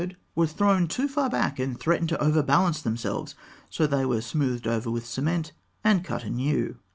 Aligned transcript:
were 0.33 0.47
thrown 0.47 0.87
too 0.87 1.07
far 1.07 1.29
back, 1.29 1.59
and 1.59 1.79
threatened 1.79 2.09
to 2.09 2.17
overbalance 2.19 2.81
themselves; 2.81 3.35
so 3.69 3.85
they 3.85 4.03
were 4.03 4.19
smoothed 4.19 4.65
over 4.65 4.89
with 4.89 5.05
cement 5.05 5.51
and 5.83 6.03
cut 6.03 6.23
anew. 6.23 6.79